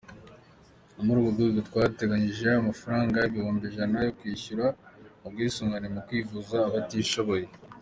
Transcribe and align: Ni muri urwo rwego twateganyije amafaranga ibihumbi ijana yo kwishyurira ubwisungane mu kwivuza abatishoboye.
Ni 0.93 1.01
muri 1.05 1.17
urwo 1.19 1.31
rwego 1.33 1.59
twateganyije 1.69 2.47
amafaranga 2.61 3.17
ibihumbi 3.29 3.63
ijana 3.69 3.97
yo 4.05 4.11
kwishyurira 4.17 4.67
ubwisungane 5.27 5.87
mu 5.95 5.99
kwivuza 6.07 6.57
abatishoboye. 6.69 7.47